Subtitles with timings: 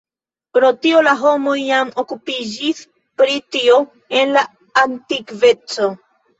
[0.57, 2.81] Pro tio la homoj jam okupiĝis
[3.21, 3.79] pri tio
[4.25, 4.47] en la
[4.89, 5.95] antikveco.